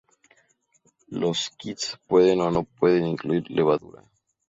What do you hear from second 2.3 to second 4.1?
o no pueden incluir levadura.